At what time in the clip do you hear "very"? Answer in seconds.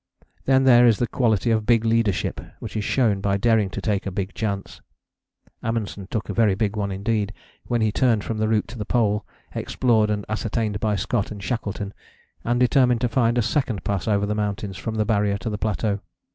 6.33-6.55